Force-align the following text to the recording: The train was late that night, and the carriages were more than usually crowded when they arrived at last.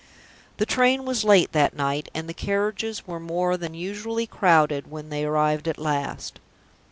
The 0.57 0.65
train 0.65 1.05
was 1.05 1.23
late 1.23 1.51
that 1.51 1.75
night, 1.75 2.09
and 2.15 2.27
the 2.27 2.33
carriages 2.33 3.05
were 3.05 3.19
more 3.19 3.55
than 3.55 3.75
usually 3.75 4.25
crowded 4.25 4.89
when 4.89 5.09
they 5.09 5.25
arrived 5.25 5.67
at 5.67 5.77
last. 5.77 6.39